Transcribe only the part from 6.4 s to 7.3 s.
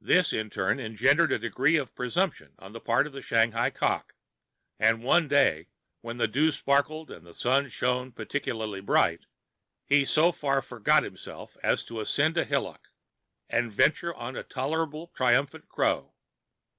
sparkled and